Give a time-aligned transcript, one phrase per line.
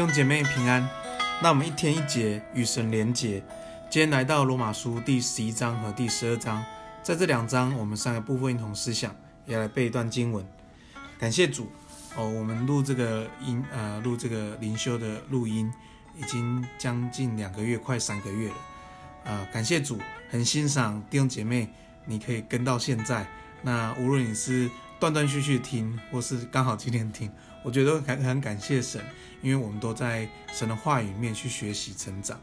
[0.00, 0.88] 弟兄姐妹平安，
[1.42, 3.38] 那我们一天一节与神连结。
[3.90, 6.64] 今天来到罗马书第十一章和第十二章，
[7.02, 9.14] 在这两章我们三个部分一同思想，
[9.44, 10.42] 也来背一段经文。
[11.18, 11.70] 感谢主
[12.16, 15.70] 哦，我们录这个音呃录这个灵修的录音，
[16.16, 18.54] 已经将近两个月，快三个月了。
[19.24, 19.98] 呃，感谢主，
[20.30, 21.68] 很欣赏弟兄姐妹，
[22.06, 23.26] 你可以跟到现在。
[23.60, 27.30] 那无论你是断断续续听，或是刚好今天听，
[27.62, 29.04] 我觉得很很感谢神，
[29.42, 32.40] 因为我们都在神的话语里面去学习成长。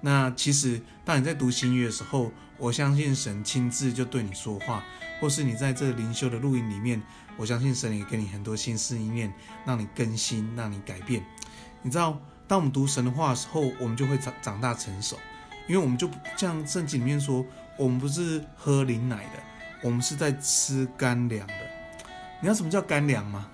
[0.00, 4.84] 那其实当你在读新约的时候，我相信神亲自就对你说话，
[5.20, 7.00] 或是你在这灵修的录音里面，
[7.36, 9.32] 我相信神也给你很多心思意念，
[9.64, 11.24] 让你更新，让你改变。
[11.82, 15.16] 你知道，当我们读神的话的时候，我们就会长长大成熟，
[15.68, 17.44] 因为我们就像圣经里面说，
[17.76, 19.42] 我们不是喝灵奶的，
[19.82, 21.54] 我们是在吃干粮的。
[22.40, 23.48] 你知道什么叫干粮吗？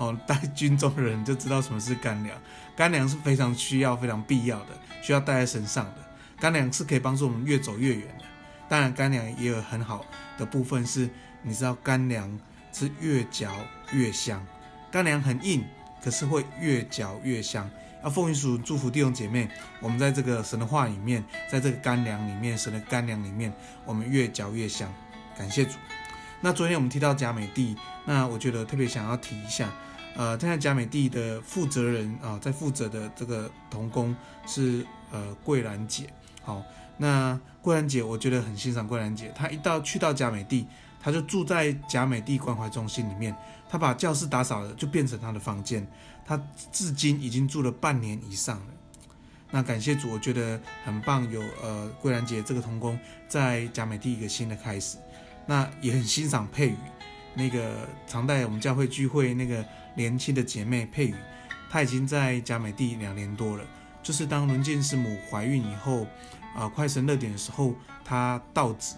[0.00, 2.36] 哦， 带军中人就知道什么是干粮。
[2.74, 4.68] 干粮是非常需要、非常必要的，
[5.02, 5.96] 需要带在身上的。
[6.40, 8.24] 干粮是可以帮助我们越走越远的。
[8.66, 10.06] 当然，干粮也有很好
[10.38, 11.10] 的部分是，
[11.42, 12.40] 你知道干粮
[12.72, 13.52] 是越嚼
[13.92, 14.44] 越香。
[14.90, 15.62] 干粮很硬，
[16.02, 17.68] 可是会越嚼越香。
[18.02, 19.46] 要奉耶稣祝福弟兄姐妹，
[19.80, 23.52] 我们在这个神的话里面，在这个干粮里面，神的干粮里面，
[23.84, 24.90] 我们越嚼越香。
[25.36, 25.72] 感谢主。
[26.40, 29.70] 那昨天我们提到甲美地，那我觉得特别想要提一下，
[30.16, 34.14] 呃，现在甲美地的负责人啊、在负责的这个童工
[34.46, 36.62] 是呃桂兰姐，好，
[36.98, 40.66] 那桂兰姐我觉得很欣赏桂兰姐，她一到去到甲美地，
[41.00, 43.34] 她就住在甲美地关怀中心里面，
[43.68, 45.86] 她把教室打扫了，就变成她的房间，
[46.24, 46.40] 她
[46.72, 48.66] 至今已经住了半年以上了。
[49.52, 54.96] 那感谢主，我觉得很棒，有呃桂兰姐这个童工在甲美地一个新的开始。
[55.46, 56.76] 那也很欣赏佩宇，
[57.34, 59.64] 那个常带我们教会聚会那个
[59.94, 61.14] 年轻的姐妹佩宇，
[61.70, 63.64] 她已经在嘉美地两年多了。
[64.02, 66.06] 就是当伦建师母怀孕以后，
[66.54, 67.74] 啊、快生热点的时候，
[68.04, 68.96] 她到子，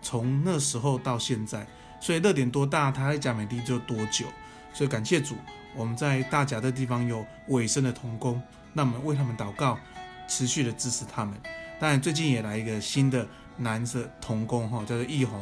[0.00, 1.66] 从那时候到现在，
[2.00, 4.26] 所以热点多大，她在嘉美地就多久。
[4.72, 5.36] 所以感谢主，
[5.74, 8.40] 我们在大甲的地方有委身的童工，
[8.72, 9.78] 那我们为他们祷告，
[10.26, 11.34] 持续的支持他们。
[11.78, 13.26] 当然，最近也来一个新的。
[13.60, 15.36] 男生童工哈，叫做易宏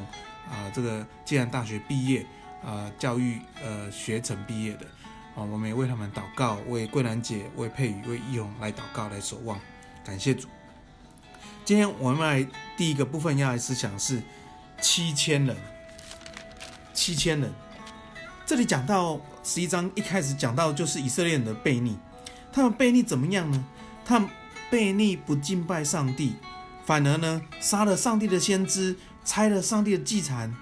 [0.48, 2.24] 啊，这个既然大学毕业
[2.64, 4.86] 啊，教育呃学成毕业的
[5.34, 9.58] 啊，我们也为他们祷告，为桂兰姐、为佩宇、为易宏来祷告来守望，
[10.04, 10.48] 感谢主。
[11.64, 12.46] 今天我们来
[12.76, 14.22] 第一个部分要来思想是
[14.80, 15.56] 七千人，
[16.94, 17.52] 七千人。
[18.44, 21.96] 这里讲到十一章一开始讲到就是以色列人的悖逆，
[22.52, 23.64] 他们悖逆怎么样呢？
[24.04, 24.28] 他们
[24.70, 26.36] 悖逆不敬拜上帝。
[26.84, 30.54] 反而呢，杀了上帝的先知，拆了上帝的祭坛。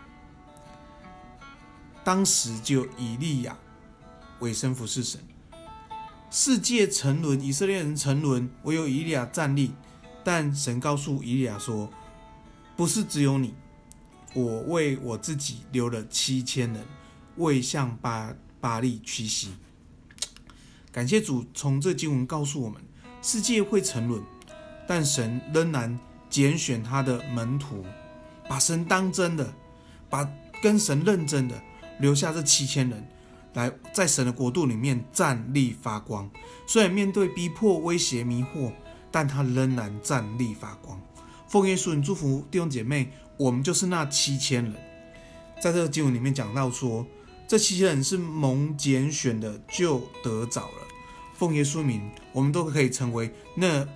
[2.05, 3.57] 当时就以利亚
[4.41, 5.21] 为神服侍神，
[6.31, 9.73] 世界沉沦，以色列人沉沦，唯有以利亚站立。
[10.23, 11.91] 但神告诉以利亚说
[12.77, 13.55] ：“不是只有你，
[14.35, 16.85] 我为我自己留了七千人，
[17.37, 19.53] 未向巴巴力屈膝。”
[20.93, 22.81] 感谢主，从这经文告诉我们，
[23.23, 24.23] 世界会沉沦，
[24.87, 25.99] 但神仍然。
[26.31, 27.87] 拣选他的门徒，
[28.49, 29.55] 把神当真的，
[30.11, 30.29] 把
[30.61, 31.63] 跟神认真的，
[31.99, 33.07] 留下这七千人，
[33.55, 36.31] 来在神的国度里面站立发光。
[36.67, 38.73] 虽然面对逼迫、威胁、迷惑，
[39.11, 41.01] 但他仍然站立发光。
[41.49, 44.75] 奉耶稣祝福弟兄姐妹，我们就是那七千人。
[45.61, 47.07] 在这个经文里面讲到说，
[47.47, 50.87] 这七千人是蒙拣选的，就得着了。
[51.35, 53.87] 奉耶稣名，我们都可以成为那。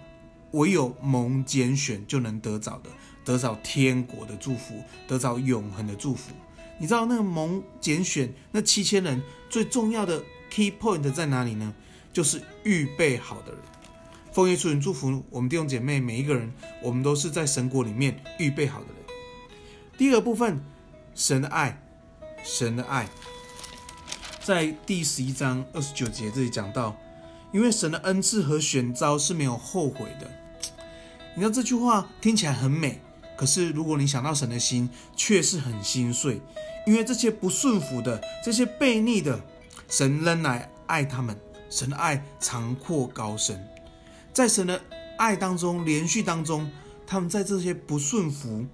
[0.53, 2.88] 唯有蒙拣选就能得着的，
[3.22, 6.32] 得着天国的祝福，得着永恒的祝福。
[6.78, 11.75] 你知道那个蒙拣选那七千人最重要的 key point 在哪里呢？
[12.12, 13.61] 就是预备好的人。
[14.33, 16.53] 奉耶稣祝福我们弟兄姐妹每一个人，
[16.83, 18.97] 我们都是在神国里面预备好的人。
[19.97, 20.60] 第二部分，
[21.15, 21.83] 神的爱，
[22.45, 23.09] 神的爱，
[24.41, 26.97] 在第十一章二十九节这里讲到。
[27.51, 30.31] 因为神的恩赐和选召是没有后悔的。
[31.34, 33.01] 你知道这句话听起来很美，
[33.38, 36.42] 可是如果你想到神的心，却是很心碎。
[36.86, 39.40] 因为这些不顺服的、这些悖逆的，
[39.88, 41.38] 神仍然爱他们。
[41.70, 43.62] 神的爱长阔高深，
[44.32, 44.80] 在神的
[45.18, 46.70] 爱当中、连续当中，
[47.06, 48.64] 他们在这些不顺服、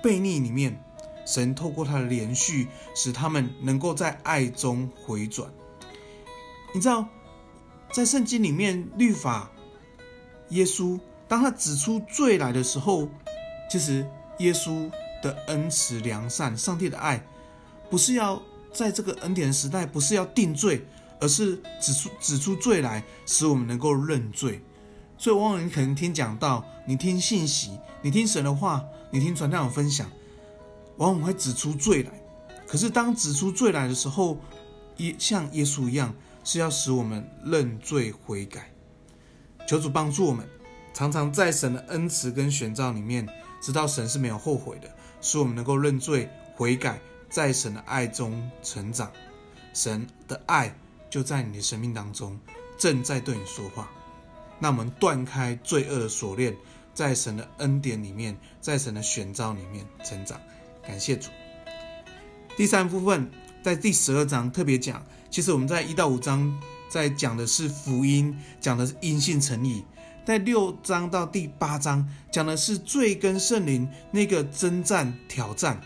[0.00, 0.80] 悖逆里面，
[1.26, 5.50] 神透过他的连续，使他们能够在爱中回转。
[6.72, 7.08] 你知道？
[7.92, 9.50] 在圣经里面，律法，
[10.50, 13.08] 耶稣当他指出罪来的时候，
[13.70, 14.06] 其实
[14.38, 14.90] 耶稣
[15.22, 17.24] 的恩慈良善，上帝的爱，
[17.90, 18.40] 不是要
[18.72, 20.84] 在这个恩典的时代，不是要定罪，
[21.20, 24.62] 而是指出指出罪来，使我们能够认罪。
[25.16, 30.10] 所以，往往你可能听讲到，你听信息，你听神的话，你听传道的分享，
[30.96, 32.10] 往往会指出罪来。
[32.66, 34.38] 可是，当指出罪来的时候，
[34.96, 36.12] 也像耶稣一样，
[36.42, 38.70] 是要使我们认罪悔改。
[39.66, 40.46] 求主帮助我们，
[40.92, 43.26] 常常在神的恩慈跟选召里面，
[43.64, 47.00] 知道神是没有后悔的，使我们能够认罪悔改，
[47.30, 49.10] 在神的爱中成长。
[49.72, 50.76] 神的爱
[51.08, 52.38] 就在你的生命当中，
[52.76, 53.90] 正在对你说话。
[54.58, 56.54] 那我们断开罪恶的锁链，
[56.92, 60.38] 在神的恩典里面，在神的选召里面成长。
[60.86, 61.30] 感谢主。
[62.58, 63.30] 第三部分
[63.62, 66.54] 在第十二章特别讲，其实我们在一到五章
[66.90, 69.82] 在讲的是福音，讲的是因信称义；
[70.24, 75.76] 在六章到第八章讲的是罪跟圣灵那个征战挑战；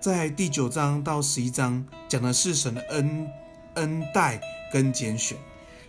[0.00, 3.28] 在第九章到十一章讲的是神的恩
[3.74, 4.40] 恩待
[4.72, 5.36] 跟拣选。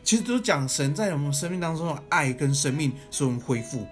[0.03, 3.88] 其实都讲神在我们生命当中的爱跟生命，使我们恢复。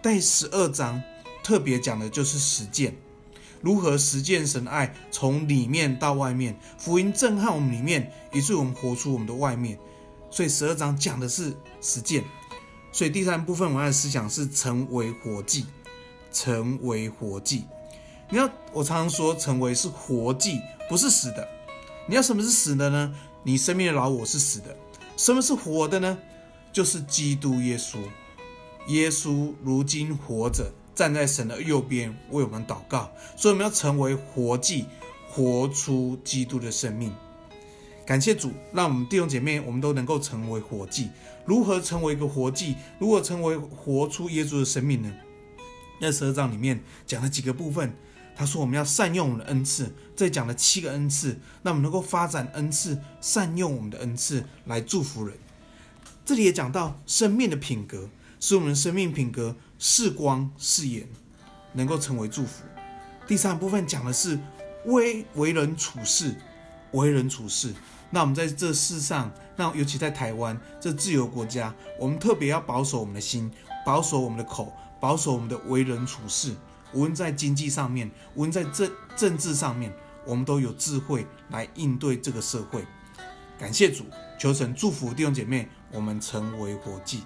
[0.00, 1.02] 第十二章
[1.42, 2.94] 特别讲的就是实践，
[3.60, 9.76] 如何实践神的爱，从里面到外面，福音震撼我们里面，以致我们活出我们的外面。
[10.30, 12.22] 所以十二章讲的是实践。
[12.90, 15.66] 所以第三部分我要的思想是成为活祭，
[16.32, 17.64] 成为活祭。
[18.30, 21.46] 你要我常常说，成为是活祭，不是死的。
[22.06, 23.14] 你要什么是死的呢？
[23.42, 24.76] 你生命的老我是死的。
[25.16, 26.18] 什么是活的呢？
[26.72, 27.98] 就是基督耶稣。
[28.88, 33.10] 耶稣如今活着，站在神的右边为我们祷告。
[33.36, 34.86] 所以我们要成为活祭，
[35.30, 37.14] 活出基督的生命。
[38.06, 41.10] 感谢主，让我们弟兄姐妹，我们都能够成为活祭。
[41.48, 42.76] 如何成为一个活祭？
[42.98, 45.10] 如何成为活出耶稣的生命呢？
[45.98, 47.96] 在十二章里面讲了几个部分。
[48.36, 55.36] 他说：“我们要善用我们的恩赐，这讲了七个恩赐，那我们能够发展恩赐，善用我们的恩赐来祝福人。
[56.24, 58.08] 这里也讲到生命的品格，
[58.38, 61.08] 使我们的生命品格是光是盐，
[61.72, 62.62] 能够成为祝福。
[63.26, 64.38] 第三部分讲的是
[64.84, 66.36] 为为人处事，
[66.92, 67.72] 为人处事。
[68.10, 73.50] 那我们在这世上，那尤其在台湾这自由国家，我们特别要保守我们的心，
[73.84, 76.54] 保守我们的口，保守我们的为人处事。”
[76.94, 79.92] 无论在经济上面，无论在政政治上面，
[80.24, 82.82] 我们都有智慧来应对这个社会。
[83.58, 84.06] 感谢主，
[84.38, 87.24] 求神祝福弟兄姐妹，我们成为活祭。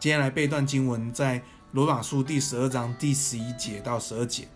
[0.00, 1.42] 接下来背一段经文，在
[1.72, 4.48] 罗马书第十二章第十一节到十二节：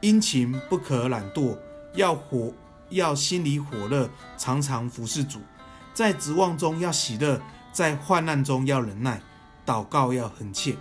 [0.00, 1.58] 殷勤不可懒惰，
[1.94, 2.52] 要活
[2.94, 4.08] 要心里火热，
[4.38, 5.40] 常常服侍主，
[5.92, 7.40] 在指望中要喜乐，
[7.72, 9.20] 在患难中要忍耐，
[9.66, 10.76] 祷告要恒切。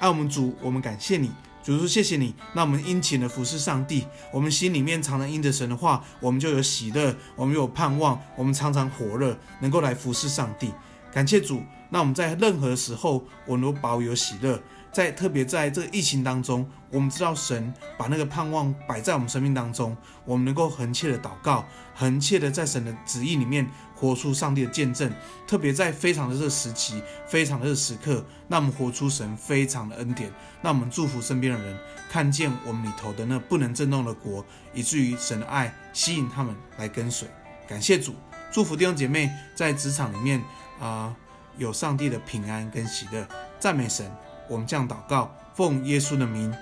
[0.00, 1.30] 爱我们主，我们感谢你，
[1.62, 2.34] 主说谢谢你。
[2.54, 10.72] 那我们殷勤的服侍上帝，我们心里面常常因着神的话，我们就有喜乐，我们有盼望，我们常常火热，能够来服侍上帝。
[11.12, 11.62] 感谢主。
[11.90, 14.58] 那我们在任何时候，我们都保有喜乐。
[14.92, 19.96] 在特别在这个疫情当中，我们知道神把那个盼望摆在我们生命当中，
[20.26, 25.10] 我们能够恒切的祷告，恒切的在神的旨意里面活出上帝的见证。
[25.46, 30.30] 特别在非常的这个时期，非常的这个时刻，那我们活出神非常的恩典。
[30.60, 31.78] 那我们祝福身边的人，
[32.10, 37.26] 看见我们里头的那不能震动的国，以至于神的爱吸引他们来跟随。
[37.66, 38.14] 感谢主，
[38.50, 40.42] 祝福弟兄姐妹在职场里面
[40.78, 41.16] 啊、
[41.56, 43.26] 有上帝的平安跟喜乐。
[43.58, 44.10] 赞美神。
[44.52, 46.54] 我们这样祷告，奉耶稣的名，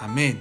[0.00, 0.36] 阿门。